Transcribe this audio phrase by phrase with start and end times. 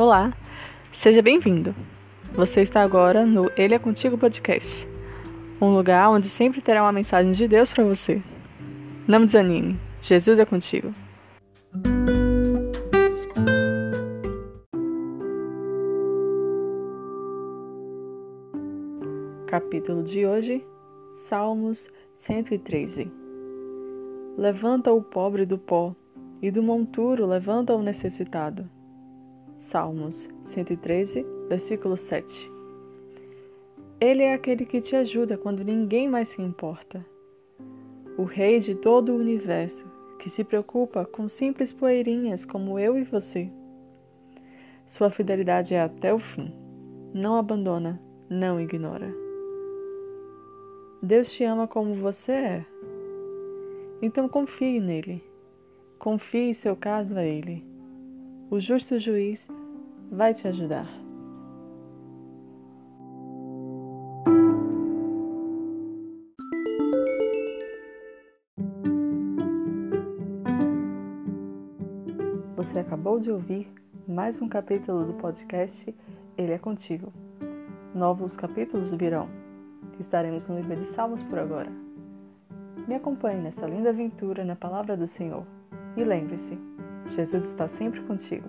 [0.00, 0.32] Olá,
[0.94, 1.74] seja bem-vindo.
[2.32, 4.88] Você está agora no Ele é Contigo Podcast,
[5.60, 8.22] um lugar onde sempre terá uma mensagem de Deus para você.
[9.06, 10.90] Não desanime, Jesus é contigo.
[19.48, 20.64] Capítulo de hoje,
[21.28, 21.86] Salmos
[22.16, 23.12] 113.
[24.38, 25.94] Levanta o pobre do pó,
[26.40, 28.79] e do monturo levanta o necessitado.
[29.70, 32.50] Salmos 113, versículo 7.
[34.00, 37.06] Ele é aquele que te ajuda quando ninguém mais se importa.
[38.18, 39.84] O Rei de todo o universo,
[40.18, 43.48] que se preocupa com simples poeirinhas como eu e você.
[44.88, 46.52] Sua fidelidade é até o fim.
[47.14, 49.14] Não abandona, não ignora.
[51.00, 52.66] Deus te ama como você é.
[54.02, 55.22] Então confie nele.
[55.96, 57.64] Confie seu caso a ele.
[58.50, 59.46] O justo juiz
[60.10, 60.86] vai te ajudar.
[72.56, 73.72] Você acabou de ouvir
[74.06, 75.94] mais um capítulo do podcast
[76.36, 77.12] Ele é Contigo.
[77.94, 79.28] Novos capítulos virão.
[79.98, 81.70] Estaremos no livro de Salmos por agora.
[82.88, 85.46] Me acompanhe nessa linda aventura na palavra do Senhor.
[85.96, 86.58] E lembre-se,
[87.14, 88.48] Jesus está sempre contigo.